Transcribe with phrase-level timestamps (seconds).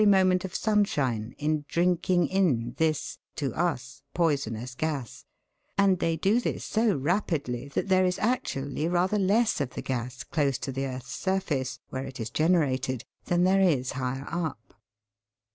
[0.03, 5.25] 169 moment of sunshine in drinking in this, to us, poisonous gas,
[5.77, 10.23] and they do this so rapidly that there is actually rather less of the gas
[10.23, 14.73] close to the earth's surface, where it is gene rated, than there is higher up.